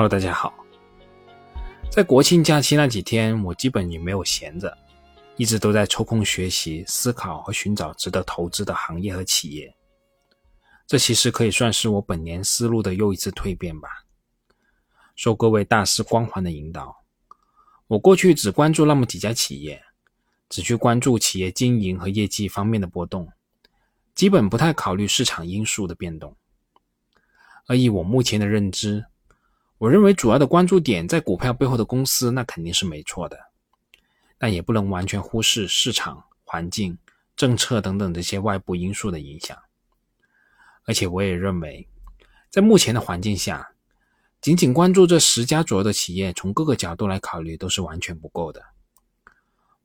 [0.00, 0.54] Hello，大家好。
[1.90, 4.74] 在国庆假期那几天，我基本也没有闲着，
[5.36, 9.76] 一直都在抽空学习、思考和寻找值得投资的行业和企业。
[10.86, 13.90] 这其实可以算是我本年思路的又一次蜕变吧。
[15.16, 17.04] 受各位大师光环的引导，
[17.86, 19.82] 我过去只关注那么几家企业，
[20.48, 23.30] 只去关注企业经营和业绩方面的波动，
[24.14, 26.34] 基本不太考虑市场因素的变动。
[27.66, 29.04] 而以我目前的认知，
[29.80, 33.40] 我认为主要的关注点在股票背后的公司，那肯定是没错的，
[34.36, 36.98] 但也不能完全忽视市场环境、
[37.34, 39.56] 政策等等这些外部因素的影响。
[40.84, 41.88] 而且我也认为，
[42.50, 43.72] 在目前的环境下，
[44.42, 48.62] 仅仅关注这十家左右的企业，从各个角度来考虑都是完全不够的。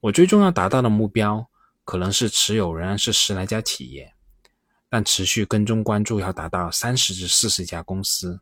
[0.01, 1.47] 我最重要达到的目标，
[1.85, 4.13] 可能是持有仍然是十来家企业，
[4.89, 8.41] 但持续跟踪关注要达到三十至四十家公司。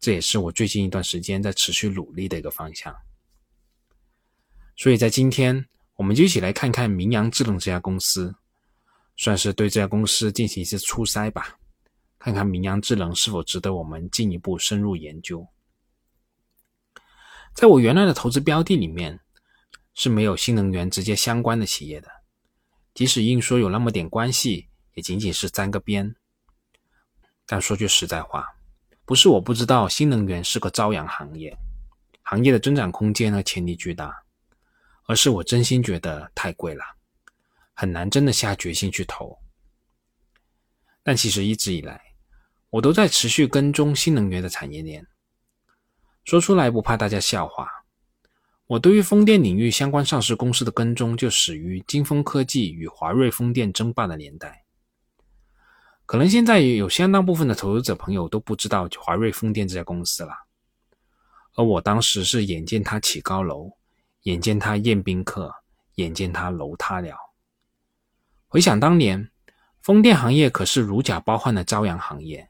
[0.00, 2.94] 这也是我最近一段时间在持续努力的一个方向。
[4.76, 8.36] 所以在今天，我们就一起来看看明阳智能这家公司，
[9.16, 11.58] 算是对这家公司进行一次初筛吧，
[12.18, 15.48] 看看明阳智能是否值得我们进一步深入研究。
[17.54, 19.18] 在我原来的投资标的里面，
[19.94, 22.08] 是没有新能源直接相关的企业的，
[22.94, 26.14] 即使硬说有那么点关系，也仅仅是沾个边。
[27.46, 28.57] 但说句实在话。
[29.08, 31.56] 不是我不知道新能源是个朝阳行业，
[32.24, 34.14] 行业的增长空间和潜力巨大，
[35.04, 36.84] 而是我真心觉得太贵了，
[37.72, 39.38] 很难真的下决心去投。
[41.02, 41.98] 但其实一直以来，
[42.68, 45.06] 我都在持续跟踪新能源的产业链。
[46.26, 47.66] 说出来不怕大家笑话，
[48.66, 54.66] 我对于风电领域相关上市公司的跟踪，就始于金风科技与华瑞风电争霸的年代。
[56.08, 60.32] 可能现在有相当部分的投资者朋友都不知道华瑞风电这家公司了，
[61.54, 63.70] 而我当时是眼见它起高楼，
[64.22, 65.54] 眼见它宴宾客，
[65.96, 67.14] 眼见它楼塌了。
[68.46, 69.30] 回想当年，
[69.82, 72.48] 风电行业可是如假包换的朝阳行业，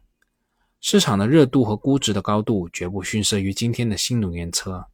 [0.80, 4.86] 市场的热度和估值的高度绝不逊色于今天的新能源车。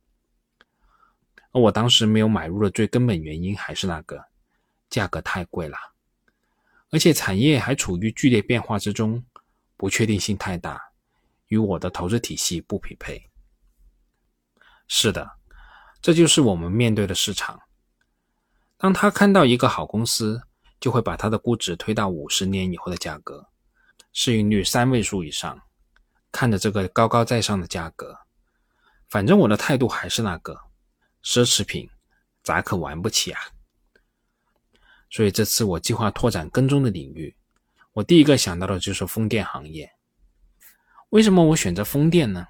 [1.50, 4.24] 而我当时没有买入的最根本原因还是那个，
[4.88, 5.76] 价格太贵了。
[6.90, 9.24] 而且产业还处于剧烈变化之中，
[9.76, 10.80] 不确定性太大，
[11.48, 13.30] 与我的投资体系不匹配。
[14.86, 15.38] 是的，
[16.00, 17.60] 这就是我们面对的市场。
[18.76, 20.42] 当他看到一个好公司，
[20.78, 23.48] 就会把它的估值推到五十年以后的价格，
[24.12, 25.60] 市盈率三位数以上，
[26.30, 28.16] 看着这个高高在上的价格。
[29.08, 30.54] 反正我的态度还是那个，
[31.22, 31.88] 奢侈品
[32.42, 33.40] 咋可玩不起啊？
[35.14, 37.36] 所以这次我计划拓展跟踪的领域，
[37.92, 39.88] 我第一个想到的就是风电行业。
[41.10, 42.48] 为什么我选择风电呢？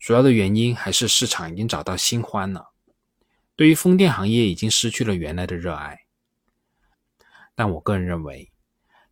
[0.00, 2.72] 主要的原因还是市场已经找到新欢了，
[3.54, 6.00] 对于风电行业已经失去了原来的热爱。
[7.54, 8.50] 但我个人认为，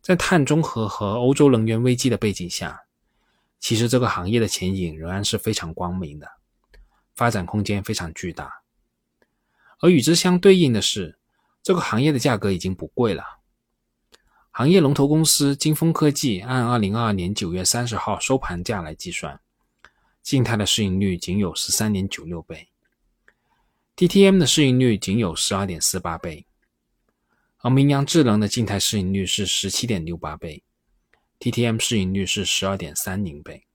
[0.01, 2.81] 在碳中和和欧洲能源危机的背景下，
[3.61, 6.29] 其实这个行业的前景仍然是非常光明的，
[7.15, 8.51] 发展空间非常巨大。
[9.79, 11.17] 而与之相对应的是。
[11.63, 13.23] 这个行业的价格已经不贵了。
[14.51, 19.39] 行业龙头公司金风科技按二零二二年九月三十号收盘价来计算，
[20.21, 22.67] 静态的市盈率仅有十三点九六倍
[23.95, 26.45] ，TTM 的市盈率仅有十二点四八倍，
[27.59, 30.61] 而明阳智能的静态市盈率是十七点六八倍
[31.39, 33.65] ，TTM 市盈率是十二点三零倍。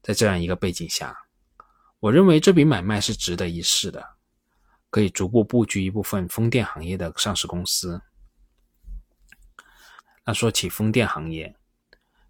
[0.00, 1.26] 在这样一个背景下，
[2.00, 4.16] 我认为这笔买卖是值得一试的。
[4.92, 8.02] 可以逐步布局一部分风电行业的上市公司。
[10.26, 11.56] 那说起风电行业，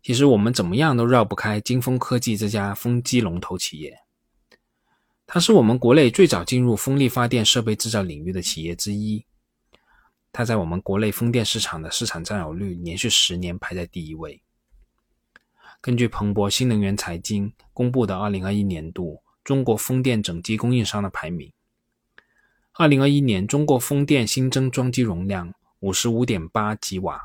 [0.01, 3.99] 其实我们怎么样都绕不开金风科技这家风机龙头企业。
[5.27, 9.27] 它是我们国内最早进入风力发电设备制造领域的企业之一。
[10.31, 14.41] 它在我们国内风电市场的市场占有率连续十年排在第一位。
[15.81, 21.53] 根据彭博新能源财经公布的二零二一年度中国风电整机供应商的排名。
[22.75, 27.21] 二零二一年，中国风电新增装机容量五十五点八吉瓦，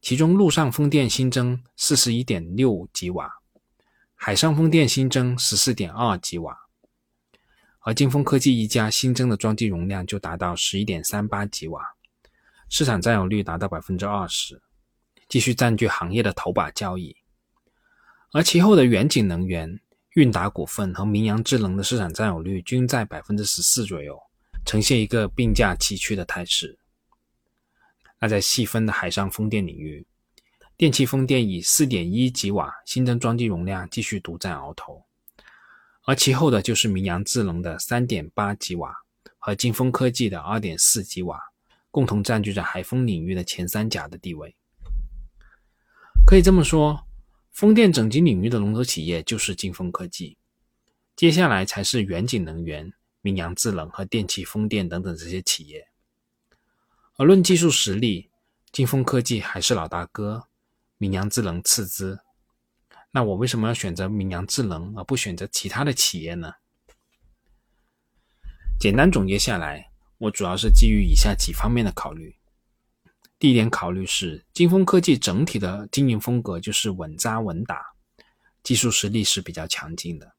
[0.00, 3.30] 其中陆上风电新增四十一点六吉瓦，
[4.14, 6.56] 海上风电新增十四点二吉瓦，
[7.80, 11.82] 而金风科技一家新增的装机容量就达到十一点三八吉瓦，
[12.70, 14.62] 市场占有率达到百分之二十，
[15.28, 17.14] 继续占据行业的头把交椅。
[18.32, 19.78] 而其后的远景能源、
[20.14, 24.18] 韵达股份和明阳智能的市场占有率均在百分之十四左右。
[24.64, 26.78] 呈现一个并驾齐驱的态势。
[28.20, 30.06] 那在细分的海上风电领域，
[30.76, 35.04] 电气风电以四点一吉瓦新增装机容量继续独占鳌头，
[36.04, 38.94] 而其后的就是明阳智能的三点八吉瓦
[39.38, 41.40] 和金风科技的二点四吉瓦，
[41.90, 44.54] 共同占据着海风领域的前三甲的地位。
[46.26, 47.06] 可以这么说，
[47.52, 50.36] 风电整机领域的龙头企业就是金风科技，
[51.14, 52.92] 接下来才是远景能源、
[53.28, 55.86] 明阳智能和电气风电等等这些企业。
[57.16, 58.30] 而论技术实力，
[58.72, 60.48] 金风科技还是老大哥，
[60.96, 62.18] 明阳智能次之。
[63.10, 66.54] 那我为什么要选择明阳智能而不选择其他的企业呢？
[68.80, 72.34] 简单总结下来，我主要是基于以下几方面的考虑。
[73.38, 77.84] 第一点考虑是，金风科技整体的经营风格就是稳扎稳打，
[78.62, 80.32] 技术实力是比较强劲的，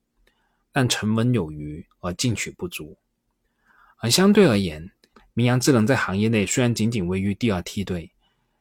[0.72, 2.98] 但沉稳有余而进取不足。
[3.98, 4.92] 而相对而言，
[5.34, 8.12] 明阳智能在行业内虽然仅仅位于第二梯队，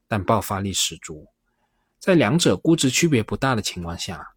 [0.06, 1.28] 但爆发力十足。
[1.98, 4.34] 在两者估值区别不大的情况下，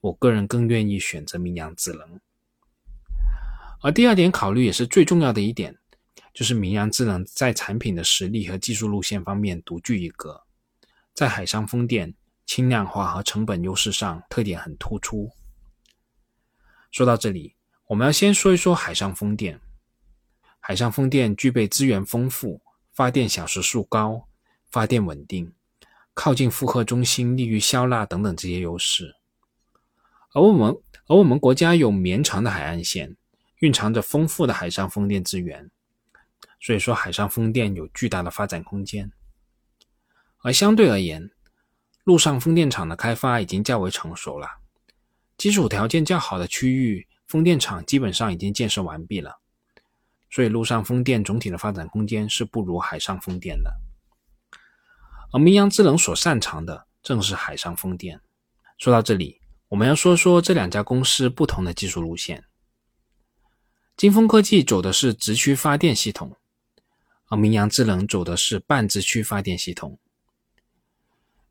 [0.00, 2.20] 我个人更愿意选择明阳智能。
[3.80, 5.76] 而第二点考虑也是最重要的一点。
[6.34, 10.42] 就是明阳智能在产品的实力和技术路线方面独具一格，
[11.12, 12.14] 在海上风电
[12.46, 15.30] 轻量化和成本优势上特点很突出。
[16.92, 17.56] 说到这里，
[17.86, 19.58] 我们要先说一说海上风电。
[20.60, 22.60] 海上风电具备资源丰富、
[22.92, 24.28] 发电小时数高、
[24.70, 25.50] 发电稳定、
[26.12, 29.16] 靠近负荷中心、利于消纳等等这些优势。
[30.34, 30.76] 而我们
[31.08, 33.16] 而我们国家有绵长的海岸线，
[33.60, 35.70] 蕴藏着丰富的海上风电资源。
[36.60, 39.10] 所以说，海上风电有巨大的发展空间。
[40.42, 41.30] 而相对而言，
[42.04, 44.46] 陆上风电场的开发已经较为成熟了，
[45.36, 49.40] 基础条件较好的区域，风电场基本上已经建设完毕了。
[50.30, 53.72] 所以，陆上风电总体的发展空间是不如海上风电的。
[55.32, 58.20] 而明阳智能所擅长的正是海上风电。
[58.78, 62.44] 说到这里，我们要说说这两家公司不同的技术路线。
[63.96, 66.36] 金风科技走的是直驱发电系统。
[67.28, 69.98] 而明阳智能走的是半直驱发电系统。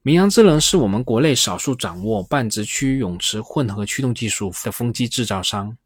[0.03, 5.77] 明阳智能是我们国内少数掌握半直驱泳池混合驱动技术的风机制造商。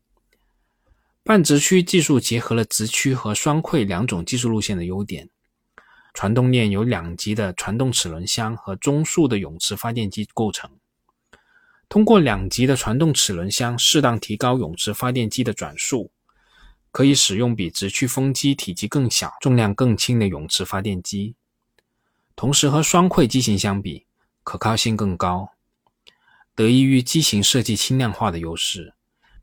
[1.21, 5.29] 半直驱技术结合了直驱和双馈两种技术路线的优点。
[6.13, 10.69] 传动链由两级的传动齿轮箱和中速的泳池发电机构成。
[11.89, 16.09] 通过两级的传动齿轮箱，适当提高泳池发电机的转速。
[16.89, 21.35] 可以使用比直驱风机体积更小、重量更轻的泳池发电机，
[22.37, 24.04] 同时和双馈机型相比，
[24.45, 25.49] 可靠性更高。
[26.55, 28.93] 得益于机型设计轻量化的优势，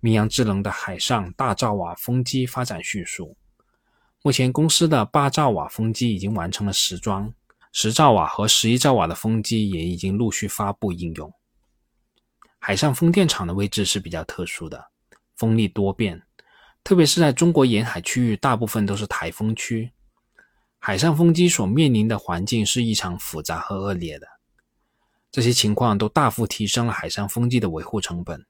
[0.01, 3.37] 明阳智能的海上大兆瓦风机发展迅速。
[4.23, 7.35] 目前，公司的八兆瓦风机已经完成了实装，
[7.73, 11.31] 十兆瓦和十一兆瓦的风机也已经陆续发布应用。
[12.61, 14.87] 海上风电场的位置是比较特殊的，
[15.37, 16.23] 风力多变。
[16.85, 19.91] 特别是在中国沿海区域，大部分都是台风区，
[20.79, 24.27] 海上风机所面临的环境是异常复杂和恶劣的。
[25.33, 28.47] 这些情况都大幅提升了海上风机的维护成本。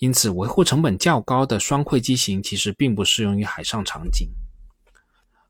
[0.00, 4.28] 因此，维护成本较高的双馈机型其实并不适用于海上场景。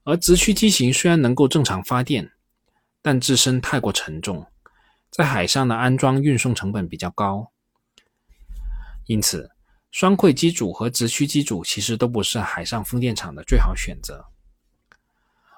[0.05, 2.33] 而直驱机型虽然能够正常发电，
[3.01, 4.47] 但自身太过沉重，
[5.09, 7.51] 在海上的安装运送成本比较高。
[9.07, 9.51] 因此，
[9.91, 14.27] 双馈机组和直驱机组其实都不是海上风电场的最好选择，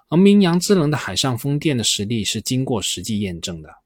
[0.09, 3.82] 而明阳智能的海上风电的实力是经过实际验证的。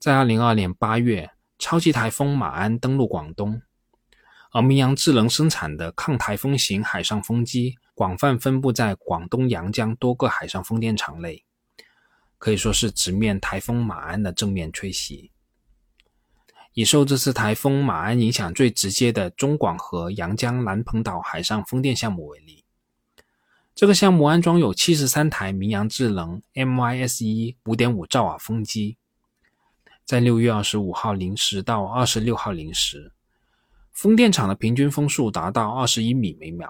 [0.00, 3.60] 在二零二二年八月，超级台风马鞍登陆广东，
[4.50, 11.44] 而明阳智能生产的抗台风型海上风机广泛分布在广东阳江多个海上风电场内，
[12.38, 15.32] 可以说是直面台风马鞍的正面吹袭。
[16.72, 22.64] 以受这次台风马鞍影响最直接的中广和阳江南鹏岛海上风电项目为例，
[23.74, 28.96] 这个项目安装有七十三台明阳智能 MYSE 五点五兆瓦风机，
[30.10, 33.12] 在六月二十五号零时到二十六号零时，
[33.92, 36.68] 风电场的平均风速达到二十一米每秒，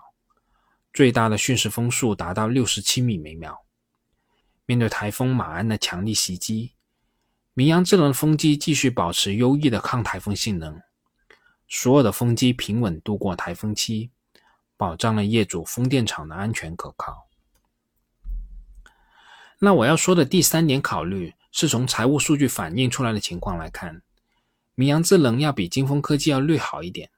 [0.92, 3.64] 最大的瞬时风速达到六十七米每秒。
[4.66, 6.74] 面对台风马鞍的强力袭击。
[7.54, 10.78] 明阳智能风机继续保持优异的抗台风性能，
[11.66, 14.10] 所有的风机平稳度过台风期，
[14.76, 17.26] 保障了业主风电场的安全可靠。
[19.60, 24.02] 那我要说的第三点考虑，是从财务数据反映出来的情况来看，
[24.74, 27.10] 明阳智能要比金风科技要略好一点。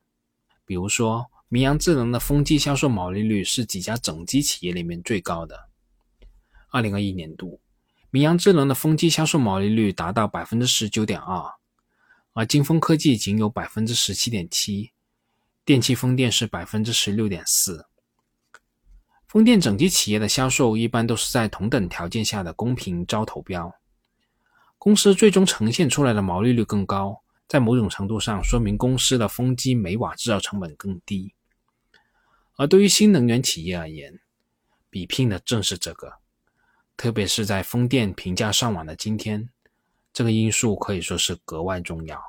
[0.64, 5.68] 比如说，明阳智能的风机销售毛利率是几家整机企业里面最高的。
[6.70, 7.60] 二零二一年度。
[8.14, 11.42] 明阳智能的风机销售毛利率达到百分之十九点二，
[12.34, 14.90] 而金风科技仅有百分之十七点七，
[15.64, 17.86] 电气风电是百分之十六点四。
[19.26, 23.74] 风电整机企业的销售一般都是在同等条件下的公平招投标，
[24.82, 31.32] 公司最终呈现出来的毛利率更高，在某种程度上说明公司的风机每瓦制造成本更低。
[32.56, 34.18] 而对于新能源企业而言，
[34.90, 36.14] 比拼的正是这个，
[36.96, 39.50] 特别是在风电平价上网的今天，
[40.12, 42.20] 这个因素可以说是格外重要。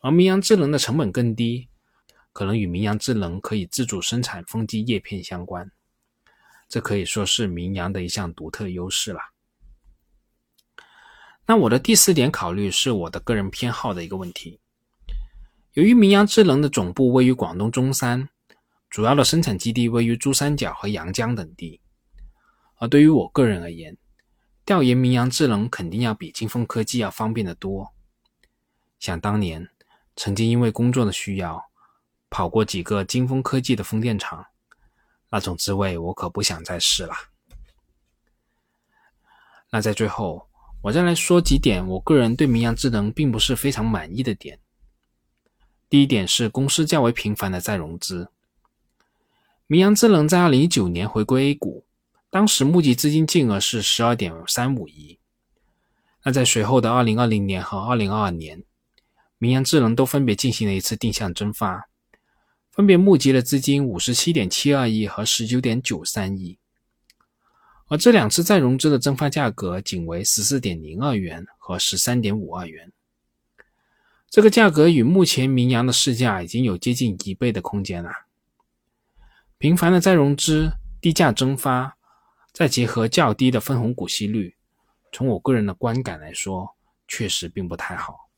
[0.00, 1.68] 而明阳智能的成本更低。
[2.32, 5.70] 可能与明阳智能可以自主生产风机叶片相关，
[6.68, 9.20] 这可以说是明阳的一项独特优势了。
[11.46, 14.60] 那我的第四点考虑是我的个人偏好的一个问题。
[15.74, 18.28] 由于明阳智能的总部位于广东中山，
[18.90, 21.80] 主要的生产基地位于珠三角和阳江等地，
[22.76, 23.96] 而对于我个人而言，
[24.64, 27.92] 调研明阳智能肯定要比金风科技要方便得多。
[28.98, 29.68] 想当年，
[30.16, 31.64] 曾经因为工作的需要。
[32.28, 34.44] 跑过几个金风科技的风电场，
[35.30, 37.14] 那种滋味我可不想再试了。
[39.70, 40.45] 那在最后，
[40.86, 44.60] 我再来说几点我个人对明阳智能并不是非常满意的点。
[45.90, 48.28] 第一点是公司较为频繁的再融资。
[49.66, 51.84] 明阳智能在二零一九年回归 A 股，
[52.30, 55.18] 当时募集资金金额是十二点三五亿。
[56.22, 58.62] 那在随后的二零二零年和二零二二年，
[59.38, 61.88] 明阳智能都分别进行了一次定向增发。
[62.70, 66.60] 分别募集了资金五十七点七二亿和十九点九三亿，
[67.88, 72.92] 而这两次再融资的增发价格仅为十四点零二元和十三点五二元，
[74.28, 78.10] 这个价格与目前明阳的市价已经有接近一倍的空间了。
[79.58, 81.96] 频繁的再融资、低价增发，
[82.52, 84.56] 再结合较低的分红股息率，
[85.12, 86.76] 从我个人的观感来说，
[87.06, 88.28] 确实并不太好。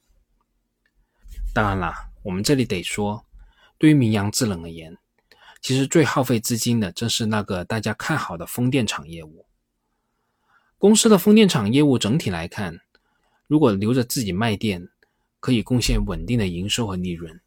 [1.55, 3.25] 当然了，我们这里得说。
[3.79, 4.97] 对于明阳制冷而言，
[5.61, 9.47] 其实最耗费资金的正是那个大家看好的风电场业务。
[10.79, 12.81] 公司的风电场业务整体来看，
[13.47, 14.89] 如果留着自己卖电，
[15.41, 17.41] 可以贡献稳定的营收和利润；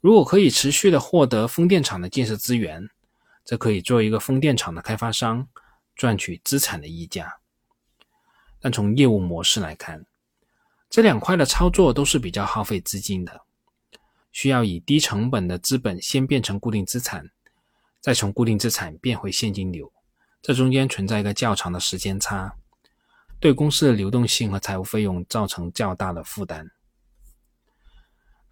[0.00, 2.88] 如果可以持续的获得风电场的建设资源，
[3.44, 5.48] 则可以做一个风电场的开发商，
[5.96, 7.38] 赚取资产的溢价。
[8.60, 10.04] 但从业务模式来看，
[10.90, 13.40] 这两块的操作都是比较耗费资金的。
[14.40, 17.28] 需要以低成本的资本先变成固定资产，
[18.00, 19.92] 再从固定资产变回现金流，
[20.40, 22.54] 这中间存在一个较长的时间差，
[23.40, 26.70] 对公司的流动性和财务费用造成较大的负担。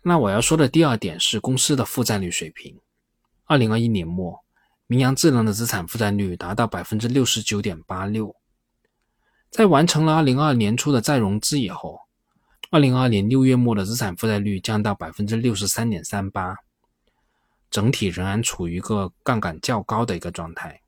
[0.02, 2.80] 那我要说的第二点是公司的负债率水平。
[3.44, 4.44] 二零二一年末，
[4.88, 8.34] 明阳智能的资产负债率达到百分之六十九点八六，
[9.50, 12.05] 在完成了二零二二年初的再融资以后。
[12.70, 16.56] 二零二二年六月末的资产负债率降到百分之六十三点三八，
[17.70, 20.80] 整体仍然处于一个杠杆较高的一个状态。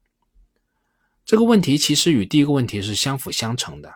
[1.25, 3.95] 这个问题其实与第一个问题是相辅相成的。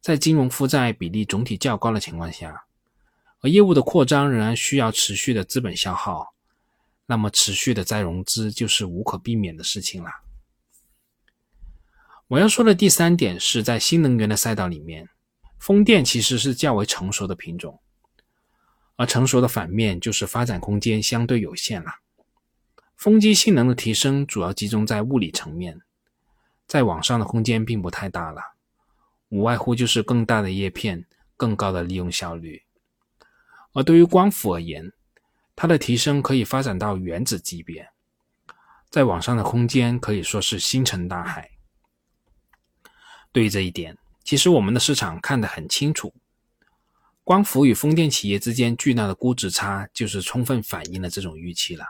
[0.00, 2.64] 在金融负债比例总体较高的情况下，
[3.40, 6.34] 而业务的扩张仍然需要持续的资本消耗，
[7.04, 10.10] 那么持续的再融资就是无可避免的事情了。
[12.28, 15.10] 我要说的第三点是在新能源的赛道里面。
[15.60, 17.80] 风电其实是较为成熟的品种，
[18.96, 21.96] 而成熟的反面就是发展空间相对有限了。
[22.96, 25.82] 风机性能的提升主要集中在物理层面，
[26.66, 28.40] 在网上的空间并不太大了，
[29.28, 32.62] 无外乎就是更大的叶片、更高的利用效率。
[33.74, 34.92] 而对于光伏而言，
[35.54, 37.90] 它的提升可以发展到原子级别，
[38.88, 41.50] 在网上的空间可以说是星辰大海。
[43.30, 46.14] 对于这一点，其实我们的市场看得很清楚，
[47.24, 51.84] 光伏与风电企业之间巨大的估值差，就是充分反映了这种预期了。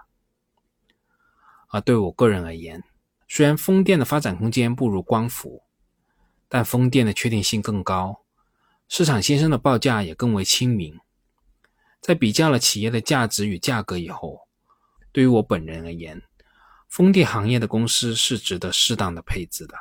[1.68, 2.82] 而对我个人而言，
[3.28, 5.62] 虽然风电的发展空间不如光伏，
[6.48, 8.24] 但风电的确定性更高，
[8.88, 10.98] 市场先生的报价也更为亲民。
[12.00, 14.48] 在比较了企业的价值与价格以后，
[15.12, 16.22] 对于我本人而言，
[16.88, 19.76] 风电行业的公司是值得适当的配置的。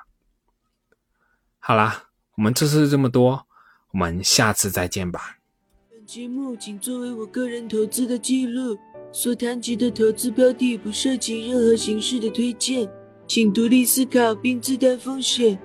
[1.60, 2.09] 好啦。
[2.40, 3.46] 我们这次这么多，
[3.92, 5.40] 我们下次再见吧。
[5.92, 8.78] 本节目仅作为我个人投资的记录，
[9.12, 12.90] 所谈及的投资标的不涉及任何形式的推荐，
[13.28, 15.60] 请独立思考并自担风险。